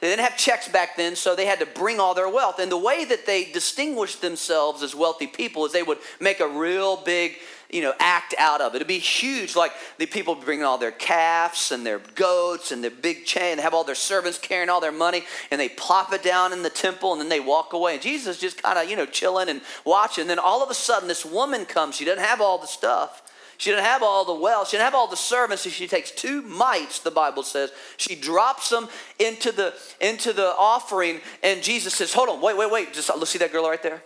[0.00, 2.58] They didn't have checks back then, so they had to bring all their wealth.
[2.58, 6.48] And the way that they distinguished themselves as wealthy people is they would make a
[6.48, 7.36] real big
[7.72, 8.76] you know, act out of it.
[8.76, 9.54] It'd be huge.
[9.54, 13.60] Like the people bringing all their calves and their goats and their big chain, and
[13.60, 16.70] have all their servants carrying all their money, and they plop it down in the
[16.70, 17.94] temple, and then they walk away.
[17.94, 20.22] And Jesus just kind of, you know, chilling and watching.
[20.22, 21.96] And then all of a sudden, this woman comes.
[21.96, 23.22] She doesn't have all the stuff.
[23.60, 24.68] She didn't have all the wealth.
[24.68, 25.64] She didn't have all the servants.
[25.64, 27.70] So she takes two mites, the Bible says.
[27.98, 32.70] She drops them into the into the offering, and Jesus says, "Hold on, wait, wait,
[32.70, 32.94] wait.
[32.94, 34.02] Just let's see that girl right there.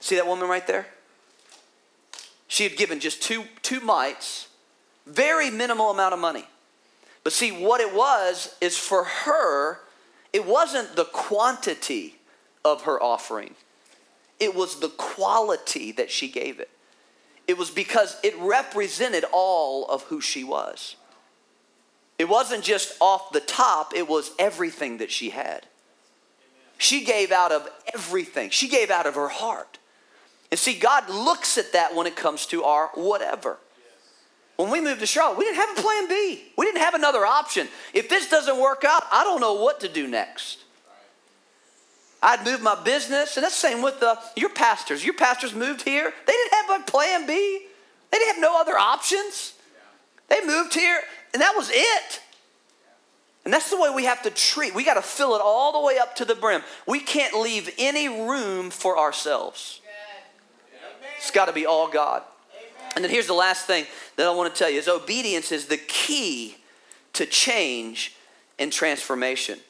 [0.00, 0.86] See that woman right there?
[2.46, 4.48] She had given just two, two mites,
[5.04, 6.46] very minimal amount of money.
[7.24, 9.80] But see, what it was is for her,
[10.32, 12.16] it wasn't the quantity
[12.64, 13.54] of her offering,
[14.40, 16.70] it was the quality that she gave it.
[17.48, 20.96] It was because it represented all of who she was.
[22.18, 25.66] It wasn't just off the top, it was everything that she had.
[26.76, 29.78] She gave out of everything, she gave out of her heart.
[30.50, 33.58] And see, God looks at that when it comes to our whatever.
[34.56, 36.42] When we moved to Charlotte, we didn't have a plan B.
[36.56, 37.68] We didn't have another option.
[37.94, 40.64] If this doesn't work out, I don't know what to do next.
[42.22, 45.04] I'd moved my business, and that's the same with the, your pastors.
[45.04, 46.12] Your pastors moved here.
[46.26, 47.66] They didn't have a plan B.
[48.10, 49.54] They didn't have no other options.
[50.28, 51.00] They moved here,
[51.32, 52.20] and that was it.
[53.44, 54.74] And that's the way we have to treat.
[54.74, 56.62] We got to fill it all the way up to the brim.
[56.86, 59.80] We can't leave any room for ourselves.
[61.16, 62.22] It's got to be all God.
[62.94, 65.66] And then here's the last thing that I want to tell you is obedience is
[65.66, 66.56] the key
[67.12, 68.16] to change
[68.58, 69.60] and transformation.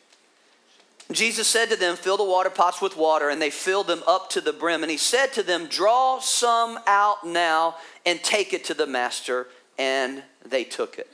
[1.10, 4.28] Jesus said to them, Fill the water pots with water, and they filled them up
[4.30, 4.82] to the brim.
[4.82, 9.46] And he said to them, Draw some out now and take it to the master.
[9.78, 11.08] And they took it.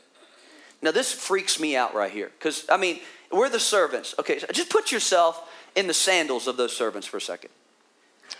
[0.83, 4.15] Now, this freaks me out right here because, I mean, we're the servants.
[4.19, 7.51] Okay, so just put yourself in the sandals of those servants for a second.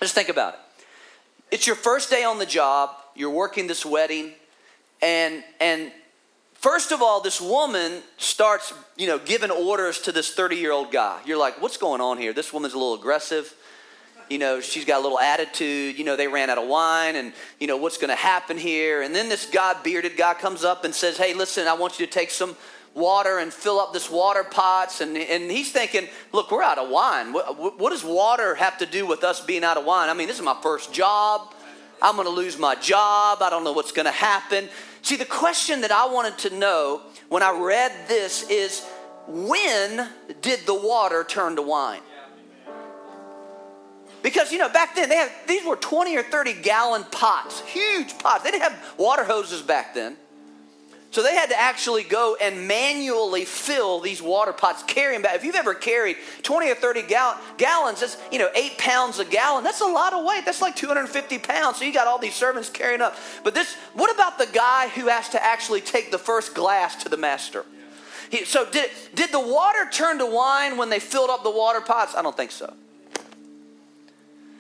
[0.01, 0.61] Just think about it.
[1.51, 4.33] It's your first day on the job, you're working this wedding,
[5.01, 5.93] and and
[6.65, 11.21] first of all, this woman starts, you know, giving orders to this 30-year-old guy.
[11.27, 12.33] You're like, what's going on here?
[12.33, 13.55] This woman's a little aggressive.
[14.31, 15.99] You know, she's got a little attitude.
[15.99, 19.03] You know, they ran out of wine, and you know what's going to happen here.
[19.03, 22.07] And then this guy, bearded guy, comes up and says, "Hey, listen, I want you
[22.07, 22.57] to take some
[22.95, 25.03] water and fill up this water pots.
[25.03, 27.33] And, and he's thinking, look, we're out of wine.
[27.33, 30.09] What, what does water have to do with us being out of wine?
[30.09, 31.54] I mean, this is my first job.
[32.03, 33.43] I'm going to lose my job.
[33.43, 34.69] I don't know what's going to happen.
[35.03, 38.87] See, the question that I wanted to know when I read this is
[39.27, 40.09] when
[40.41, 42.01] did the water turn to wine?
[44.23, 48.19] Because, you know, back then, they had, these were 20 or 30 gallon pots, huge
[48.19, 48.43] pots.
[48.43, 50.17] They didn't have water hoses back then.
[51.15, 55.37] So they had to actually go and manually fill these water pots, carry them back.
[55.37, 59.25] If you've ever carried 20 or 30 gall- gallons, that's, you know, eight pounds a
[59.25, 59.63] gallon.
[59.63, 60.45] That's a lot of weight.
[60.45, 61.79] That's like 250 pounds.
[61.79, 63.17] So you got all these servants carrying up.
[63.45, 67.09] But this, what about the guy who has to actually take the first glass to
[67.09, 67.65] the master?
[68.29, 71.81] He, so did, did the water turn to wine when they filled up the water
[71.81, 72.17] pots?
[72.17, 72.75] I don't think so.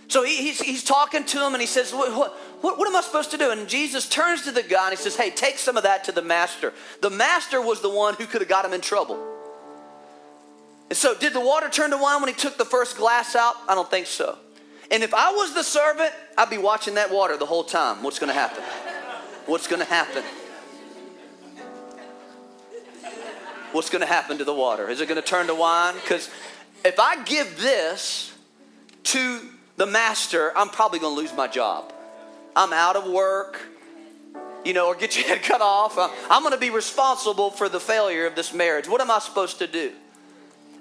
[0.06, 2.96] So he, he's, he's talking to him and he says, what, what, what, what am
[2.96, 3.50] I supposed to do?
[3.50, 6.12] And Jesus turns to the guy and he says, Hey, take some of that to
[6.12, 6.72] the master.
[7.00, 9.18] The master was the one who could have got him in trouble.
[10.90, 13.54] And so, did the water turn to wine when he took the first glass out?
[13.68, 14.38] I don't think so.
[14.90, 18.02] And if I was the servant, I'd be watching that water the whole time.
[18.02, 18.62] What's going to happen?
[19.46, 20.22] What's going to happen?
[23.72, 24.88] What's going to happen to the water?
[24.88, 25.94] Is it going to turn to wine?
[25.94, 26.30] Because
[26.84, 28.32] if I give this
[29.04, 29.40] to
[29.76, 31.92] the master, I'm probably going to lose my job.
[32.56, 33.60] I'm out of work,
[34.64, 35.98] you know, or get your head cut off.
[35.98, 38.88] Uh, I'm going to be responsible for the failure of this marriage.
[38.88, 39.92] What am I supposed to do?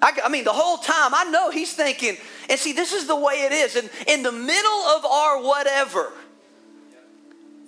[0.01, 2.17] I, I, mean, the whole time, I know he's thinking,
[2.49, 3.77] and see, this is the way it is.
[3.77, 6.11] And in the middle of our whatever,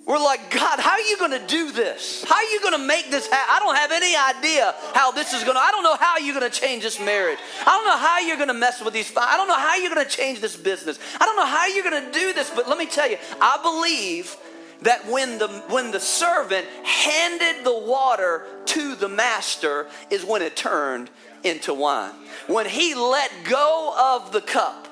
[0.06, 2.24] we're like, God, how are you going to do this?
[2.28, 3.48] How are you going to make this happen?
[3.50, 6.38] I don't have any idea how this is going to, I don't know how you're
[6.38, 7.40] going to change this marriage.
[7.62, 9.92] I don't know how you're going to mess with these, I don't know how you're
[9.92, 11.00] going to change this business.
[11.20, 13.58] I don't know how you're going to do this, but let me tell you, I
[13.60, 14.36] believe
[14.82, 20.54] that when the when the servant handed the water to the master is when it
[20.54, 21.10] turned
[21.42, 22.12] into wine.
[22.46, 24.86] When he let go of the cup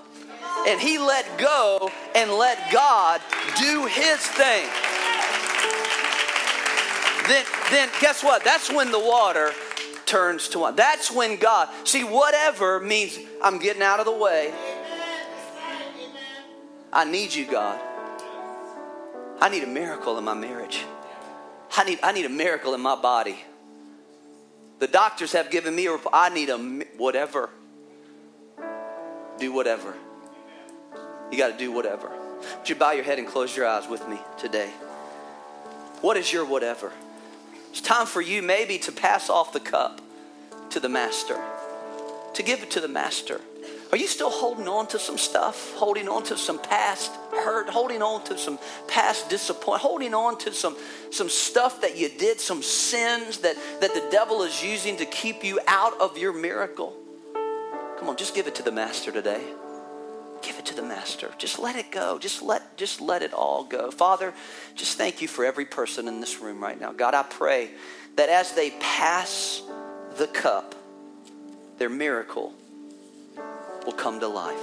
[0.67, 3.21] and he let go and let God
[3.61, 4.67] do his thing
[7.27, 8.45] then, then guess what?
[8.45, 9.53] That's when the water
[10.07, 10.77] turns to wine.
[10.77, 14.53] That's when God, see, whatever means I'm getting out of the way.
[16.93, 17.81] I need you, God.
[19.41, 20.85] I need a miracle in my marriage.
[21.77, 23.37] I need, I need a miracle in my body.
[24.79, 26.59] The doctors have given me a I need a
[26.97, 27.51] whatever.
[29.39, 29.95] Do whatever.
[31.31, 32.11] You got to do whatever.
[32.59, 34.71] Would you bow your head and close your eyes with me today?
[36.01, 36.93] What is your whatever?
[37.75, 40.01] It's time for you maybe to pass off the cup
[40.71, 41.37] to the master,
[42.35, 43.41] to give it to the master.
[43.91, 45.75] Are you still holding on to some stuff?
[45.75, 47.69] Holding on to some past hurt?
[47.69, 49.83] Holding on to some past disappointment?
[49.83, 50.77] Holding on to some,
[51.11, 55.43] some stuff that you did, some sins that, that the devil is using to keep
[55.43, 56.95] you out of your miracle?
[57.99, 59.43] Come on, just give it to the master today
[60.45, 61.33] give it to the master.
[61.39, 62.19] Just let it go.
[62.19, 63.91] Just let just let it all go.
[63.91, 64.33] Father
[64.75, 66.93] just thank you for every person in this room right now.
[66.93, 67.71] God i pray
[68.17, 69.63] that as they pass
[70.17, 70.75] the cup
[71.79, 72.53] their miracle
[73.85, 74.57] will come to life.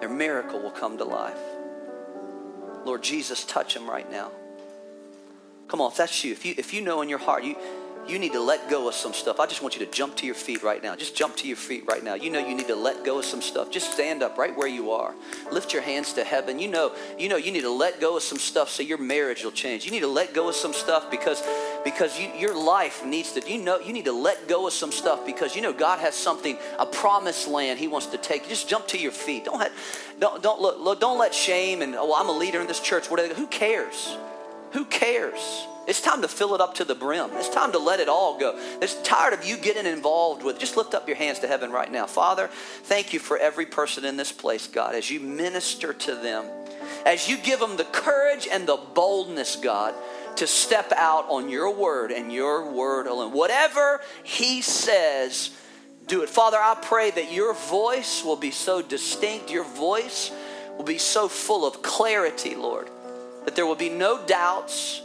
[0.00, 1.38] Their miracle will come to life.
[2.84, 4.30] Lord jesus touch them right now.
[5.68, 7.56] Come on if that's you if you if you know in your heart you
[8.06, 9.38] you need to let go of some stuff.
[9.38, 10.96] I just want you to jump to your feet right now.
[10.96, 12.14] Just jump to your feet right now.
[12.14, 13.70] You know you need to let go of some stuff.
[13.70, 15.14] Just stand up right where you are.
[15.52, 16.58] Lift your hands to heaven.
[16.58, 19.44] You know, you know you need to let go of some stuff so your marriage
[19.44, 19.84] will change.
[19.84, 21.42] You need to let go of some stuff because
[21.84, 24.92] because you, your life needs to you know you need to let go of some
[24.92, 28.48] stuff because you know God has something a promised land he wants to take.
[28.48, 29.44] Just jump to your feet.
[29.44, 29.72] Don't let,
[30.18, 33.10] don't don't look, don't let shame and oh I'm a leader in this church.
[33.10, 33.34] Whatever.
[33.34, 34.16] Who cares?
[34.72, 35.66] Who cares?
[35.86, 37.30] It's time to fill it up to the brim.
[37.34, 38.54] It's time to let it all go.
[38.80, 40.58] It's tired of you getting involved with.
[40.58, 42.06] Just lift up your hands to heaven right now.
[42.06, 42.48] Father,
[42.84, 46.44] thank you for every person in this place, God, as you minister to them,
[47.04, 49.94] as you give them the courage and the boldness, God,
[50.36, 53.32] to step out on your word and your word alone.
[53.32, 55.50] Whatever He says,
[56.06, 56.28] do it.
[56.28, 60.30] Father, I pray that your voice will be so distinct, your voice
[60.76, 62.88] will be so full of clarity, Lord,
[63.44, 65.02] that there will be no doubts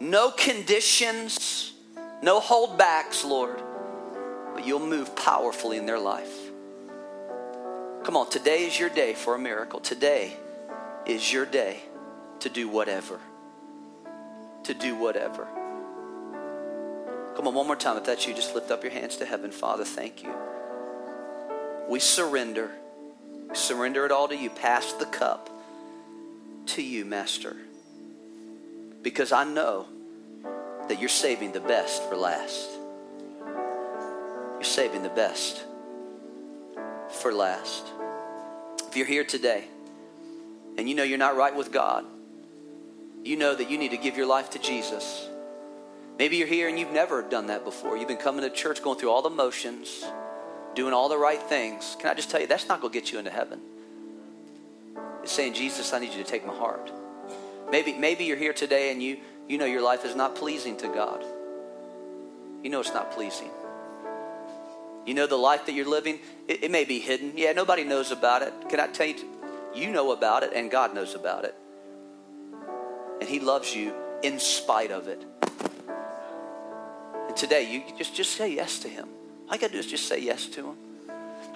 [0.00, 1.72] no conditions,
[2.22, 3.60] no holdbacks, Lord,
[4.54, 6.50] but you'll move powerfully in their life.
[8.04, 9.80] Come on, today is your day for a miracle.
[9.80, 10.36] Today
[11.04, 11.82] is your day
[12.40, 13.20] to do whatever.
[14.64, 15.46] To do whatever.
[17.36, 17.96] Come on, one more time.
[17.96, 19.50] If that's you, just lift up your hands to heaven.
[19.50, 20.34] Father, thank you.
[21.88, 22.70] We surrender.
[23.48, 24.50] We surrender it all to you.
[24.50, 25.50] Pass the cup
[26.66, 27.56] to you, Master
[29.08, 29.86] because I know
[30.86, 32.68] that you're saving the best for last.
[34.56, 35.64] You're saving the best
[37.08, 37.86] for last.
[38.86, 39.64] If you're here today
[40.76, 42.04] and you know you're not right with God,
[43.24, 45.26] you know that you need to give your life to Jesus.
[46.18, 47.96] Maybe you're here and you've never done that before.
[47.96, 50.04] You've been coming to church going through all the motions.
[50.74, 53.10] doing all the right things, can I just tell you, that's not going to get
[53.10, 53.60] you into heaven.
[55.24, 56.92] It's saying, Jesus, I need you to take my heart.
[57.70, 60.88] Maybe, maybe you're here today and you, you know your life is not pleasing to
[60.88, 61.22] God.
[62.62, 63.50] You know it's not pleasing.
[65.06, 67.32] You know the life that you're living, it, it may be hidden.
[67.36, 68.52] Yeah, nobody knows about it.
[68.68, 69.16] Can I tell you,
[69.74, 71.54] you know about it and God knows about it.
[73.20, 75.24] And He loves you in spite of it.
[77.28, 79.08] And today, you just, just say yes to Him.
[79.48, 80.76] All you got to do is just say yes to Him.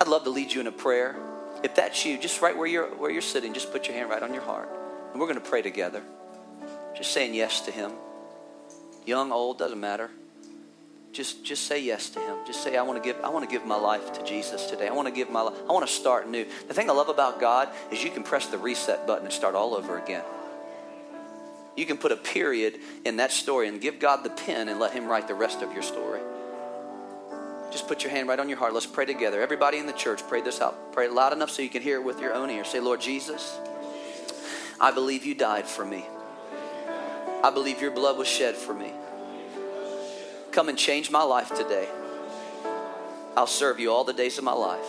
[0.01, 1.17] I'd love to lead you in a prayer.
[1.63, 4.23] If that's you, just right where you're, where you're sitting, just put your hand right
[4.23, 4.69] on your heart.
[5.13, 6.03] And we're going to pray together.
[6.97, 7.93] Just saying yes to Him.
[9.05, 10.11] Young, old, doesn't matter.
[11.13, 12.39] Just, just say yes to Him.
[12.47, 14.89] Just say, I want to give, I want to give my life to Jesus today.
[14.89, 15.57] I want to give my life.
[15.69, 16.47] I want to start new.
[16.69, 19.55] The thing I love about God is you can press the reset button and start
[19.55, 20.25] all over again.
[21.77, 24.93] You can put a period in that story and give God the pen and let
[24.93, 26.21] Him write the rest of your story.
[27.71, 28.75] Just put your hand right on your heart.
[28.75, 29.41] Let's pray together.
[29.41, 30.93] Everybody in the church, pray this out.
[30.93, 32.65] Pray loud enough so you can hear it with your own ear.
[32.65, 33.59] Say, Lord Jesus,
[34.81, 36.05] I believe you died for me.
[37.43, 38.93] I believe your blood was shed for me.
[40.53, 41.89] Come and change my life today.
[43.37, 44.87] I'll serve you all the days of my life.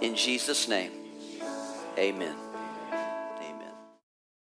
[0.00, 0.92] In Jesus' name,
[1.96, 2.49] amen.